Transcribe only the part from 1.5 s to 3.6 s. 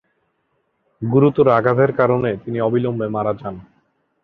আঘাতের কারণে তিনি অবিলম্বে মারা যান।